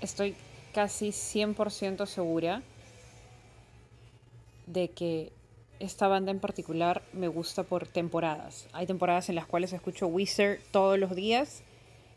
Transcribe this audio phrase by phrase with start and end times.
[0.00, 0.34] estoy
[0.72, 2.62] casi 100% segura
[4.66, 5.32] de que
[5.80, 8.66] esta banda en particular me gusta por temporadas.
[8.72, 11.62] Hay temporadas en las cuales escucho Wizard todos los días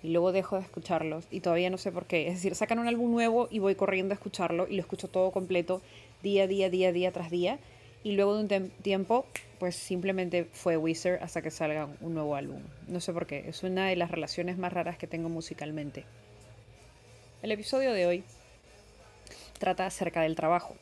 [0.03, 2.27] y luego dejo de escucharlos y todavía no sé por qué.
[2.27, 5.31] Es decir, sacan un álbum nuevo y voy corriendo a escucharlo y lo escucho todo
[5.31, 5.81] completo
[6.23, 7.59] día, día, día, día tras día.
[8.03, 9.27] Y luego de un tiempo,
[9.59, 12.61] pues simplemente fue Wizard hasta que salga un nuevo álbum.
[12.87, 16.05] No sé por qué, es una de las relaciones más raras que tengo musicalmente.
[17.41, 18.23] El episodio de hoy
[19.57, 20.75] trata acerca del trabajo.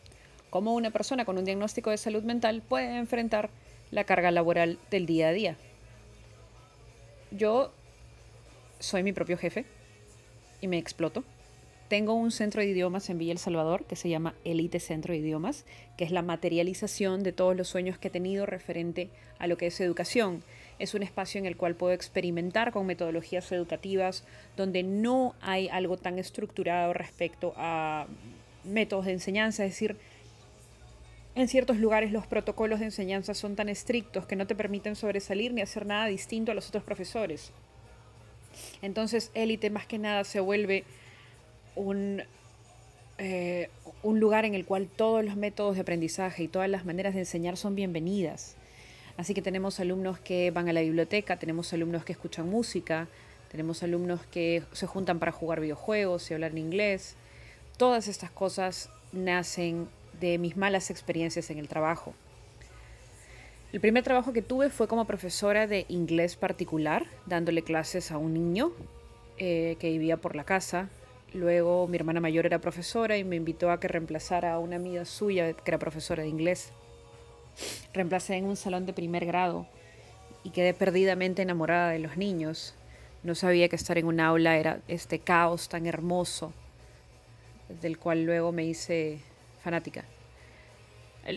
[0.49, 3.49] Cómo una persona con un diagnóstico de salud mental puede enfrentar
[3.91, 5.55] la carga laboral del día a día.
[7.31, 7.71] Yo
[8.79, 9.63] soy mi propio jefe
[10.59, 11.23] y me exploto.
[11.87, 15.19] Tengo un centro de idiomas en Villa El Salvador que se llama Elite Centro de
[15.19, 15.65] Idiomas,
[15.97, 19.67] que es la materialización de todos los sueños que he tenido referente a lo que
[19.67, 20.43] es educación.
[20.79, 24.23] Es un espacio en el cual puedo experimentar con metodologías educativas
[24.57, 28.07] donde no hay algo tan estructurado respecto a
[28.63, 29.97] métodos de enseñanza, es decir,
[31.35, 35.53] en ciertos lugares los protocolos de enseñanza son tan estrictos que no te permiten sobresalir
[35.53, 37.51] ni hacer nada distinto a los otros profesores.
[38.81, 40.83] Entonces, élite más que nada se vuelve
[41.75, 42.23] un,
[43.19, 43.69] eh,
[44.03, 47.21] un lugar en el cual todos los métodos de aprendizaje y todas las maneras de
[47.21, 48.57] enseñar son bienvenidas.
[49.19, 53.09] Así que tenemos alumnos que van a la biblioteca, tenemos alumnos que escuchan música,
[53.51, 57.17] tenemos alumnos que se juntan para jugar videojuegos y hablar en inglés.
[57.75, 59.89] Todas estas cosas nacen
[60.21, 62.13] de mis malas experiencias en el trabajo.
[63.73, 68.33] El primer trabajo que tuve fue como profesora de inglés particular, dándole clases a un
[68.33, 68.71] niño
[69.37, 70.87] eh, que vivía por la casa.
[71.33, 75.03] Luego mi hermana mayor era profesora y me invitó a que reemplazara a una amiga
[75.03, 76.71] suya que era profesora de inglés.
[77.93, 79.65] Reemplacé en un salón de primer grado
[80.43, 82.75] y quedé perdidamente enamorada de los niños.
[83.23, 86.53] No sabía que estar en un aula era este caos tan hermoso,
[87.81, 89.19] del cual luego me hice
[89.63, 90.05] fanática.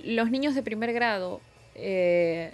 [0.05, 1.41] Los niños de primer grado
[1.75, 2.50] eh,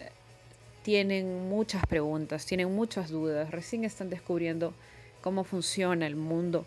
[0.83, 4.73] tienen muchas preguntas, tienen muchas dudas, recién están descubriendo
[5.21, 6.65] cómo funciona el mundo,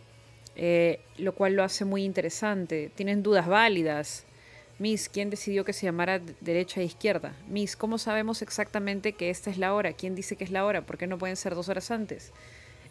[0.55, 2.91] eh, lo cual lo hace muy interesante.
[2.95, 4.25] Tienen dudas válidas.
[4.81, 7.33] Miss, ¿quién decidió que se llamara derecha e izquierda?
[7.47, 9.93] Miss, ¿cómo sabemos exactamente que esta es la hora?
[9.93, 10.81] ¿Quién dice que es la hora?
[10.81, 12.31] ¿Por qué no pueden ser dos horas antes?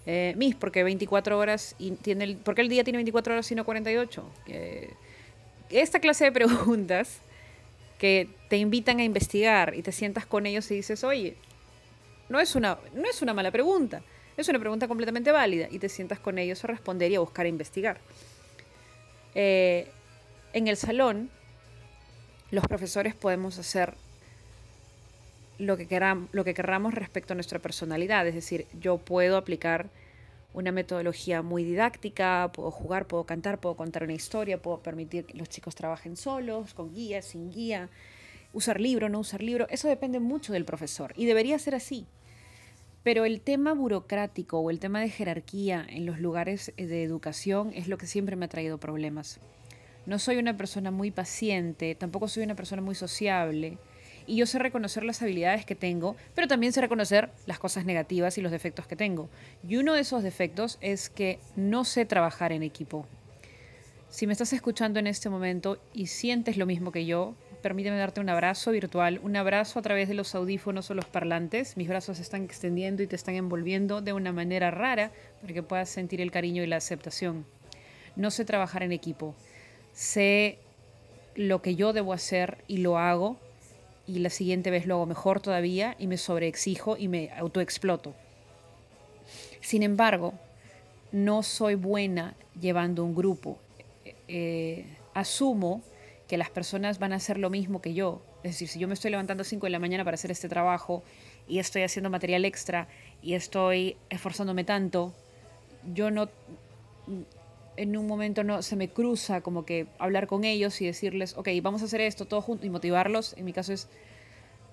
[0.06, 3.50] Eh, Miss, porque 24 horas y tiene el, ¿por qué el día tiene 24 horas
[3.50, 4.24] y no 48?
[5.68, 7.18] esta clase de preguntas
[7.98, 11.34] que te invitan a investigar y te sientas con ellos y dices, oye,
[12.28, 14.00] no es una, no es una mala pregunta,
[14.36, 17.46] es una pregunta completamente válida y te sientas con ellos a responder y a buscar
[17.46, 17.98] a investigar.
[19.34, 19.88] Eh,
[20.52, 21.30] en el salón,
[22.50, 23.94] los profesores podemos hacer
[25.58, 29.88] lo que, queramos, lo que querramos respecto a nuestra personalidad, es decir, yo puedo aplicar
[30.52, 35.38] una metodología muy didáctica, puedo jugar, puedo cantar, puedo contar una historia, puedo permitir que
[35.38, 37.88] los chicos trabajen solos, con guía, sin guía,
[38.52, 42.06] usar libro, no usar libro, eso depende mucho del profesor y debería ser así.
[43.02, 47.88] Pero el tema burocrático o el tema de jerarquía en los lugares de educación es
[47.88, 49.40] lo que siempre me ha traído problemas.
[50.10, 53.78] No soy una persona muy paciente, tampoco soy una persona muy sociable
[54.26, 58.36] y yo sé reconocer las habilidades que tengo, pero también sé reconocer las cosas negativas
[58.36, 59.28] y los defectos que tengo.
[59.68, 63.06] Y uno de esos defectos es que no sé trabajar en equipo.
[64.08, 68.20] Si me estás escuchando en este momento y sientes lo mismo que yo, permíteme darte
[68.20, 71.76] un abrazo virtual, un abrazo a través de los audífonos o los parlantes.
[71.76, 75.62] Mis brazos se están extendiendo y te están envolviendo de una manera rara para que
[75.62, 77.46] puedas sentir el cariño y la aceptación.
[78.16, 79.36] No sé trabajar en equipo.
[79.92, 80.58] Sé
[81.34, 83.38] lo que yo debo hacer y lo hago
[84.06, 88.14] y la siguiente vez lo hago mejor todavía y me sobreexijo y me autoexploto.
[89.60, 90.34] Sin embargo,
[91.12, 93.58] no soy buena llevando un grupo.
[94.28, 94.84] Eh,
[95.14, 95.82] asumo
[96.28, 98.22] que las personas van a hacer lo mismo que yo.
[98.42, 100.48] Es decir, si yo me estoy levantando a 5 de la mañana para hacer este
[100.48, 101.02] trabajo
[101.46, 102.88] y estoy haciendo material extra
[103.22, 105.12] y estoy esforzándome tanto,
[105.92, 106.28] yo no
[107.80, 111.48] en un momento no se me cruza como que hablar con ellos y decirles, ok,
[111.62, 113.34] vamos a hacer esto todo junto y motivarlos.
[113.38, 113.88] En mi caso es,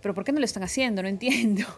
[0.01, 1.01] pero ¿por qué no lo están haciendo?
[1.01, 1.65] No entiendo.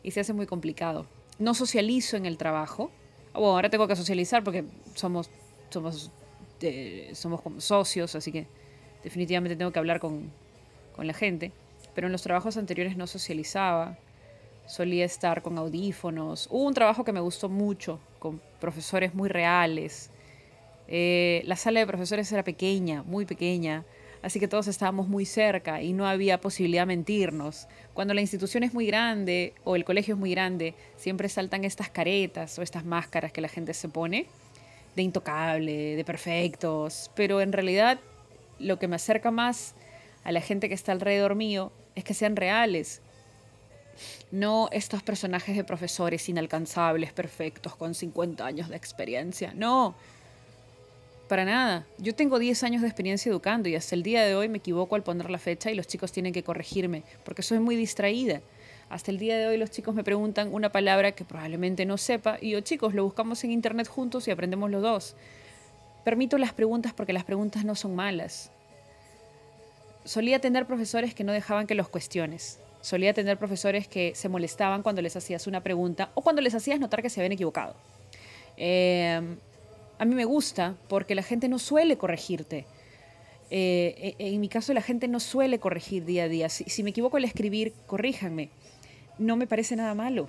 [0.00, 1.06] Y se hace muy complicado.
[1.40, 2.92] No socializo en el trabajo.
[3.34, 4.64] Bueno, ahora tengo que socializar porque
[4.94, 5.28] somos,
[5.70, 6.12] somos,
[6.60, 8.46] eh, somos socios, así que
[9.02, 10.30] definitivamente tengo que hablar con,
[10.94, 11.50] con la gente.
[11.96, 13.98] Pero en los trabajos anteriores no socializaba.
[14.66, 16.46] Solía estar con audífonos.
[16.48, 20.12] Hubo un trabajo que me gustó mucho, con profesores muy reales,
[20.88, 23.84] eh, la sala de profesores era pequeña, muy pequeña,
[24.22, 27.68] así que todos estábamos muy cerca y no había posibilidad de mentirnos.
[27.92, 31.90] Cuando la institución es muy grande o el colegio es muy grande, siempre saltan estas
[31.90, 34.26] caretas o estas máscaras que la gente se pone
[34.96, 38.00] de intocable, de perfectos, pero en realidad
[38.58, 39.74] lo que me acerca más
[40.24, 43.02] a la gente que está alrededor mío es que sean reales.
[44.30, 49.52] No estos personajes de profesores inalcanzables, perfectos, con 50 años de experiencia.
[49.54, 49.96] No,
[51.28, 51.86] para nada.
[51.98, 54.96] Yo tengo 10 años de experiencia educando y hasta el día de hoy me equivoco
[54.96, 58.40] al poner la fecha y los chicos tienen que corregirme porque soy muy distraída.
[58.88, 62.38] Hasta el día de hoy los chicos me preguntan una palabra que probablemente no sepa
[62.40, 65.14] y yo, chicos, lo buscamos en internet juntos y aprendemos los dos.
[66.04, 68.50] Permito las preguntas porque las preguntas no son malas.
[70.04, 72.58] Solía tener profesores que no dejaban que los cuestiones.
[72.80, 76.80] Solía tener profesores que se molestaban cuando les hacías una pregunta o cuando les hacías
[76.80, 77.74] notar que se habían equivocado.
[78.56, 79.20] Eh,
[79.98, 82.66] a mí me gusta porque la gente no suele corregirte.
[83.50, 86.48] Eh, e, en mi caso, la gente no suele corregir día a día.
[86.48, 88.50] Si, si me equivoco al escribir, corríjanme
[89.18, 90.28] no me parece nada malo.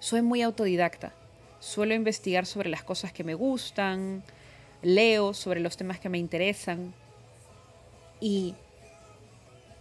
[0.00, 1.12] Soy muy autodidacta.
[1.60, 4.22] Suelo investigar sobre las cosas que me gustan,
[4.82, 6.92] leo sobre los temas que me interesan
[8.20, 8.54] y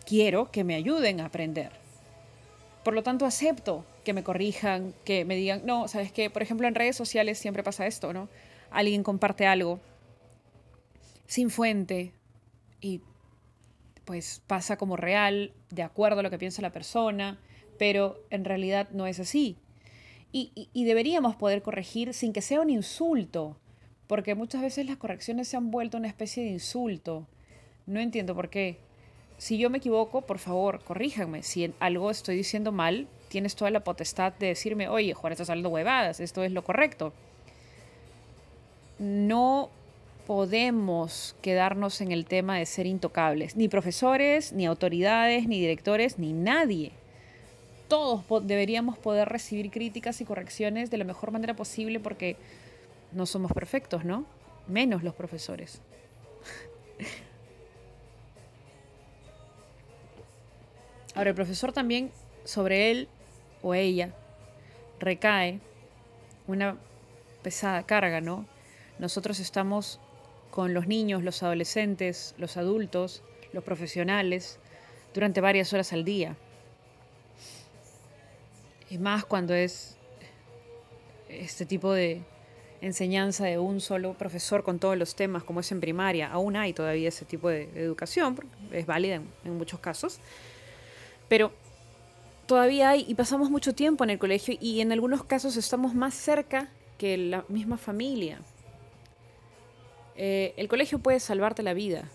[0.05, 1.71] quiero que me ayuden a aprender.
[2.83, 6.67] Por lo tanto, acepto que me corrijan, que me digan, no, sabes que, por ejemplo,
[6.67, 8.27] en redes sociales siempre pasa esto, ¿no?
[8.71, 9.79] Alguien comparte algo
[11.27, 12.13] sin fuente
[12.81, 13.01] y
[14.05, 17.39] pues pasa como real, de acuerdo a lo que piensa la persona,
[17.77, 19.57] pero en realidad no es así.
[20.33, 23.57] Y, deberíamos poder corregir sin que sea un insulto,
[24.07, 27.27] porque muchas veces las correcciones se han vuelto una especie de insulto.
[27.85, 28.77] No entiendo por qué.
[29.37, 31.43] Si yo me equivoco, por favor, corríjanme.
[31.43, 35.49] Si en algo estoy diciendo mal, tienes toda la potestad de decirme, oye, Juan, estás
[35.49, 37.13] hablando huevadas, esto es lo correcto.
[39.01, 39.69] No
[40.25, 46.31] podemos quedarnos en el tema de ser intocables, ni profesores, ni autoridades, ni directores, ni
[46.31, 46.93] nadie
[47.91, 52.37] todos deberíamos poder recibir críticas y correcciones de la mejor manera posible porque
[53.11, 54.23] no somos perfectos, ¿no?
[54.65, 55.81] Menos los profesores.
[61.15, 62.11] Ahora, el profesor también,
[62.45, 63.09] sobre él
[63.61, 64.13] o ella,
[65.01, 65.59] recae
[66.47, 66.77] una
[67.43, 68.45] pesada carga, ¿no?
[69.01, 69.99] Nosotros estamos
[70.51, 74.59] con los niños, los adolescentes, los adultos, los profesionales,
[75.11, 76.37] durante varias horas al día.
[78.91, 79.97] Y más cuando es
[81.29, 82.21] este tipo de
[82.81, 86.31] enseñanza de un solo profesor con todos los temas, como es en primaria.
[86.31, 88.37] Aún hay todavía ese tipo de educación,
[88.71, 90.19] es válida en, muchos casos.
[91.27, 91.51] Pero
[92.45, 96.13] todavía hay, y pasamos mucho tiempo en el colegio, y en algunos casos estamos más
[96.13, 96.69] cerca
[96.99, 98.39] que la misma familia.
[100.15, 102.09] Eh, el colegio puede salvarte la vida,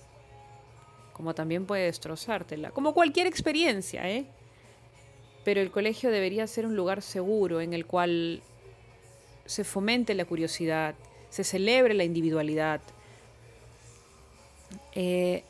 [1.12, 4.26] como también puede destrozártela, como cualquier experiencia, ¿eh?
[5.44, 8.42] pero el colegio debería ser un lugar seguro en el cual
[9.44, 10.94] se fomente la curiosidad,
[11.30, 12.80] se celebre la individualidad
[14.92, 15.44] eh,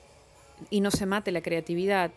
[0.71, 2.11] y no se mate la creatividad.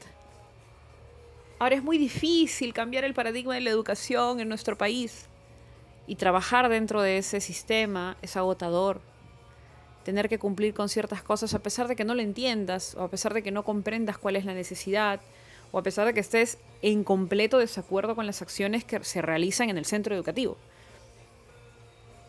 [1.58, 5.28] Ahora es muy difícil cambiar el paradigma de la educación en nuestro país
[6.06, 9.02] y trabajar dentro de ese sistema es agotador.
[10.04, 13.10] Tener que cumplir con ciertas cosas a pesar de que no lo entiendas o a
[13.10, 15.20] pesar de que no comprendas cuál es la necesidad
[15.72, 19.70] o a pesar de que estés en completo desacuerdo con las acciones que se realizan
[19.70, 20.58] en el centro educativo.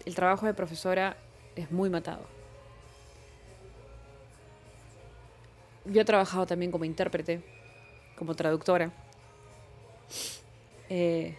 [0.05, 1.17] El trabajo de profesora
[1.56, 2.22] es muy matado.
[5.84, 7.43] Yo he trabajado también como intérprete,
[8.17, 8.93] como traductora.
[10.89, 11.36] Eh,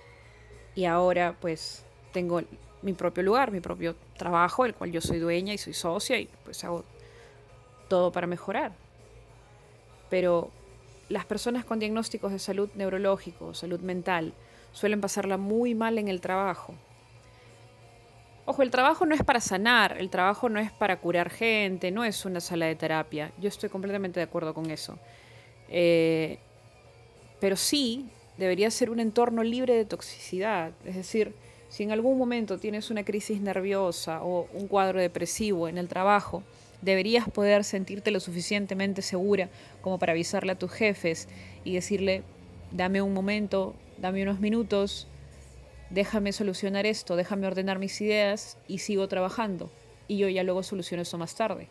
[0.75, 2.41] y ahora pues tengo
[2.81, 6.29] mi propio lugar, mi propio trabajo, el cual yo soy dueña y soy socia y
[6.43, 6.83] pues hago
[7.87, 8.73] todo para mejorar.
[10.09, 10.49] Pero
[11.09, 14.33] las personas con diagnósticos de salud neurológico, salud mental,
[14.71, 16.73] suelen pasarla muy mal en el trabajo.
[18.45, 22.03] Ojo, el trabajo no es para sanar, el trabajo no es para curar gente, no
[22.03, 23.31] es una sala de terapia.
[23.39, 24.97] Yo estoy completamente de acuerdo con eso.
[25.69, 26.39] Eh,
[27.39, 30.71] pero sí debería ser un entorno libre de toxicidad.
[30.85, 31.35] Es decir,
[31.71, 36.43] si en algún momento tienes una crisis nerviosa o un cuadro depresivo en el trabajo,
[36.81, 39.49] deberías poder sentirte lo suficientemente segura
[39.79, 41.29] como para avisarle a tus jefes
[41.63, 42.23] y decirle,
[42.71, 45.07] dame un momento, dame unos minutos,
[45.89, 49.71] déjame solucionar esto, déjame ordenar mis ideas y sigo trabajando.
[50.09, 51.69] Y yo ya luego soluciono eso más tarde.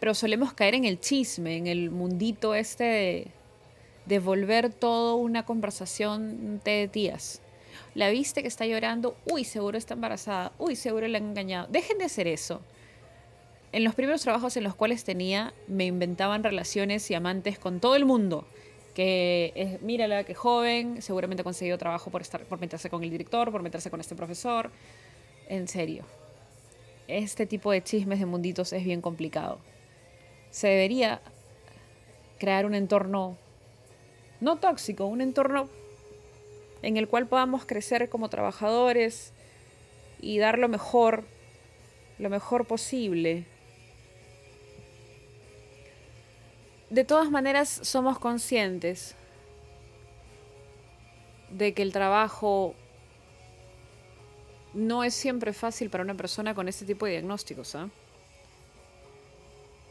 [0.00, 3.26] Pero solemos caer en el chisme, en el mundito este de,
[4.18, 7.40] volver todo una conversación de tías
[7.94, 11.66] la viste que está llorando, uy, seguro está embarazada, uy, seguro le han engañado.
[11.70, 12.60] Dejen de hacer eso.
[13.72, 17.96] En los primeros trabajos en los cuales tenía, me inventaban relaciones y amantes con todo
[17.96, 18.46] el mundo.
[18.94, 23.10] Que es, mírala, que joven, seguramente ha conseguido trabajo por, estar, por meterse con el
[23.10, 24.70] director, por meterse con este profesor.
[25.48, 26.04] en serio,
[27.08, 29.58] este tipo de chismes de munditos es bien complicado.
[30.50, 31.20] Se debería
[32.38, 33.36] crear un entorno
[34.40, 35.68] no tóxico, un entorno
[36.82, 39.32] en el cual podamos crecer como trabajadores
[40.20, 41.24] y dar lo mejor,
[42.18, 43.46] lo mejor posible.
[46.88, 49.14] De todas maneras, somos conscientes
[51.50, 52.74] de que el trabajo
[54.72, 57.74] no es siempre fácil para una persona con este tipo de diagnósticos.
[57.74, 57.88] ¿ah?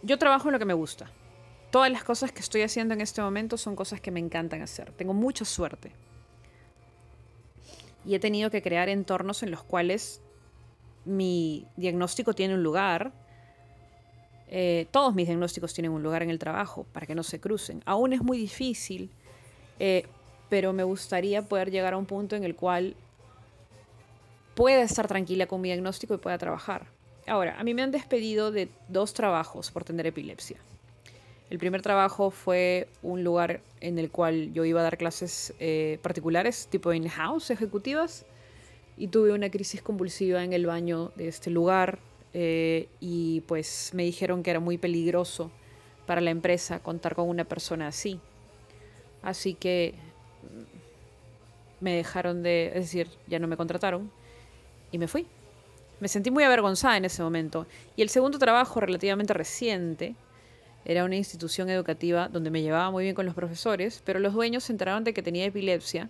[0.01, 1.11] Yo trabajo en lo que me gusta.
[1.71, 4.91] Todas las cosas que estoy haciendo en este momento son cosas que me encantan hacer.
[4.93, 5.91] Tengo mucha suerte.
[8.05, 10.21] Y he tenido que crear entornos en los cuales
[11.05, 13.11] mi diagnóstico tiene un lugar.
[14.47, 17.83] Eh, todos mis diagnósticos tienen un lugar en el trabajo para que no se crucen.
[17.85, 19.11] Aún es muy difícil,
[19.77, 20.07] eh,
[20.49, 22.95] pero me gustaría poder llegar a un punto en el cual
[24.55, 26.87] pueda estar tranquila con mi diagnóstico y pueda trabajar.
[27.27, 30.57] Ahora, a mí me han despedido de dos trabajos por tener epilepsia.
[31.49, 35.97] El primer trabajo fue un lugar en el cual yo iba a dar clases eh,
[36.03, 38.25] particulares, tipo in-house, ejecutivas,
[38.97, 41.99] y tuve una crisis convulsiva en el baño de este lugar
[42.33, 45.51] eh, y pues me dijeron que era muy peligroso
[46.05, 48.19] para la empresa contar con una persona así.
[49.23, 49.95] Así que
[51.79, 54.11] me dejaron de, es decir, ya no me contrataron
[54.91, 55.25] y me fui.
[55.99, 57.65] Me sentí muy avergonzada en ese momento.
[57.95, 60.15] Y el segundo trabajo, relativamente reciente,
[60.85, 64.63] era una institución educativa donde me llevaba muy bien con los profesores, pero los dueños
[64.63, 66.09] se enteraron de que tenía epilepsia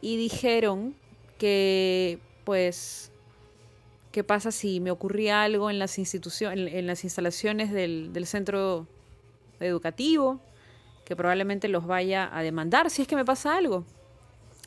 [0.00, 0.94] y dijeron
[1.38, 3.10] que, pues,
[4.12, 8.86] ¿qué pasa si me ocurría algo en las, instituciones, en, las instalaciones del, del centro
[9.60, 10.40] educativo?
[11.04, 13.84] Que probablemente los vaya a demandar si es que me pasa algo.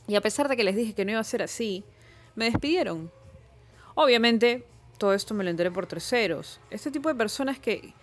[0.08, 1.84] Y a pesar de que les dije que no iba a ser así,
[2.36, 3.12] me despidieron.
[3.96, 4.66] Obviamente,
[4.98, 6.60] todo esto me lo enteré por terceros.
[6.70, 7.94] Este tipo de personas que,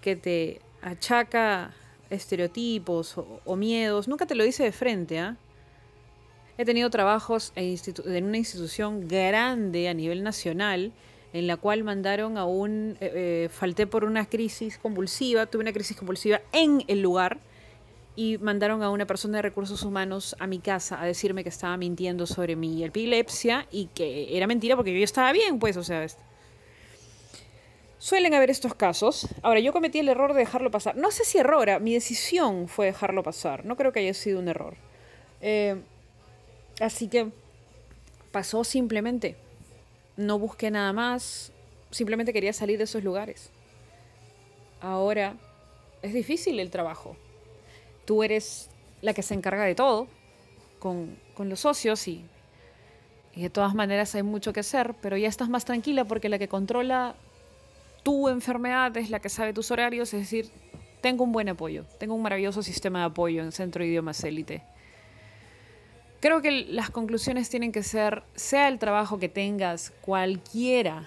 [0.00, 1.72] que te achaca
[2.10, 5.18] estereotipos o, miedos, nunca te lo dice de frente.
[5.18, 5.36] ¿ah?
[6.58, 10.92] He tenido trabajos en, una institución grande a nivel nacional
[11.32, 15.72] en la cual mandaron a un, eh, eh, falté por una crisis convulsiva, tuve una
[15.72, 17.38] crisis convulsiva en el lugar
[18.16, 21.76] y mandaron a una persona de recursos humanos a mi casa a decirme que estaba
[21.76, 26.04] mintiendo sobre mi epilepsia y que era mentira porque yo estaba bien, pues, o sea,
[28.00, 29.28] suelen haber estos casos.
[29.42, 30.96] Ahora, yo cometí el error de dejarlo pasar.
[30.96, 33.64] No sé si error, ah, mi decisión fue dejarlo pasar.
[33.64, 34.74] No creo que haya sido un error.
[35.40, 35.80] Eh,
[36.80, 37.28] así que
[38.32, 39.36] pasó simplemente.
[40.16, 41.52] No busqué nada más.
[41.92, 43.50] Simplemente quería salir de esos lugares.
[44.80, 45.36] Ahora
[46.02, 47.14] es difícil el trabajo
[48.10, 48.68] tú eres
[49.02, 50.08] la que se encarga de todo
[50.80, 52.24] con, los socios y,
[53.36, 56.36] y, de todas maneras hay mucho que hacer, pero ya estás más tranquila porque la
[56.36, 57.14] que controla
[58.02, 60.50] tu enfermedad es la que sabe tus horarios, es decir,
[61.00, 64.62] tengo un buen apoyo, tengo un maravilloso sistema de apoyo en Centro de Idiomas Élite.
[66.20, 71.06] Creo que las conclusiones tienen que ser, sea el trabajo que tengas, cualquiera,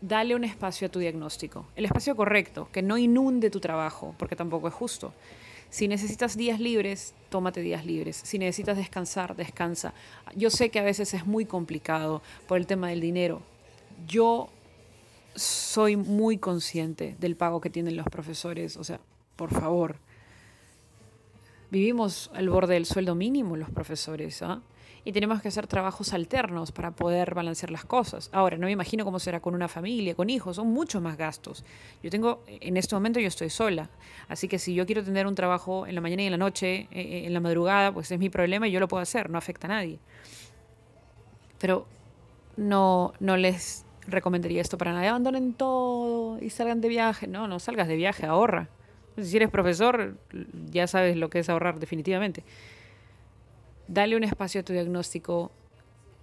[0.00, 4.36] dale un espacio a tu diagnóstico, el espacio correcto, que no inunde tu trabajo, porque
[4.36, 5.12] tampoco es justo.
[5.70, 8.20] Si necesitas días libres, tómate días libres.
[8.24, 9.92] Si necesitas descansar, descansa.
[10.34, 13.42] Yo sé que a veces es muy complicado por el tema del dinero.
[14.06, 14.48] Yo
[15.34, 18.76] soy muy consciente del pago que tienen los profesores.
[18.76, 19.00] O sea,
[19.36, 19.96] por favor.
[21.70, 24.42] Vivimos al borde del sueldo mínimo los profesores.
[24.42, 24.62] ¿ah?
[25.08, 28.28] y tenemos que hacer trabajos alternos para poder balancear las cosas.
[28.30, 31.64] Ahora, no me imagino cómo será con una familia, con hijos, son muchos más gastos.
[32.02, 33.88] Yo tengo, en este momento yo estoy sola,
[34.28, 36.80] así que si yo quiero tener un trabajo en la mañana y en la noche,
[36.80, 39.38] eh, eh, en la madrugada, pues es mi problema y yo lo puedo hacer, no
[39.38, 39.98] afecta a nadie.
[41.58, 41.86] Pero
[42.58, 45.08] no, no les recomendaría esto para nadie.
[45.08, 47.26] Abandonen todo y salgan de viaje.
[47.26, 48.68] No, no salgas de viaje, ahorra.
[49.20, 50.16] Si eres profesor,
[50.70, 52.44] ya sabes lo que es ahorrar definitivamente.
[53.88, 55.50] Dale un espacio a tu diagnóstico,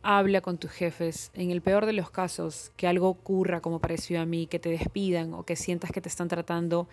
[0.01, 1.31] habla con tus jefes.
[1.33, 4.69] En el peor de los casos, que algo ocurra como pareció a mí, que te
[4.69, 6.87] despidan o que sientas que te están tratando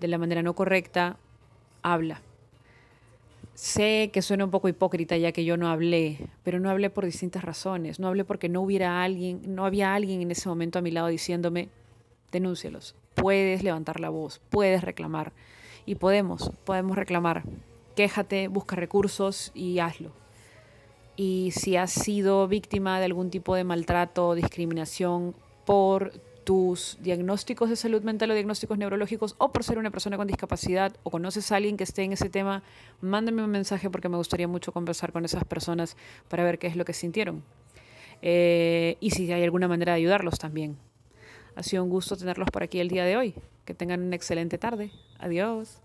[0.00, 1.18] de la manera no correcta,
[1.82, 2.22] habla.
[3.54, 7.04] Sé que suena un poco hipócrita ya que yo no hablé, pero no hablé por
[7.04, 8.00] distintas razones.
[8.00, 11.08] No hablé porque no hubiera alguien, no había alguien en ese momento a mi lado
[11.08, 11.68] diciéndome,
[12.30, 12.94] denúncialos.
[13.14, 15.32] Puedes levantar la voz, puedes reclamar.
[15.84, 17.42] Y podemos, podemos reclamar
[17.94, 20.12] quéjate, busca recursos y hazlo.
[21.16, 26.12] Y si has sido víctima de algún tipo de maltrato o discriminación por
[26.44, 30.96] tus diagnósticos de salud mental o diagnósticos neurológicos o por ser una persona con discapacidad
[31.02, 32.62] o conoces a alguien que esté en ese tema,
[33.00, 35.96] mándame un mensaje porque me gustaría mucho conversar con esas personas
[36.28, 37.42] para ver qué es lo que sintieron.
[38.22, 40.76] eh, y si hay alguna manera de ayudarlos también.
[41.54, 43.34] Ha sido un gusto tenerlos por aquí el día de hoy.
[43.64, 44.90] Que tengan una excelente tarde.
[45.18, 45.82] Adiós.